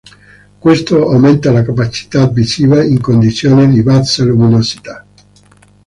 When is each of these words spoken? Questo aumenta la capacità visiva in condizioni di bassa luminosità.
Questo 0.57 1.07
aumenta 1.11 1.51
la 1.51 1.61
capacità 1.61 2.25
visiva 2.27 2.83
in 2.83 2.99
condizioni 2.99 3.69
di 3.71 3.83
bassa 3.83 4.23
luminosità. 4.23 5.05